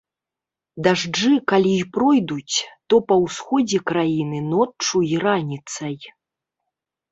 Дажджы 0.85 1.33
калі 1.53 1.73
і 1.81 1.83
пройдуць, 1.97 2.55
то 2.87 2.95
па 3.11 3.15
ўсходзе 3.25 3.79
краіны 3.93 4.41
ноччу 4.51 4.97
і 5.13 5.23
раніцай. 5.27 5.95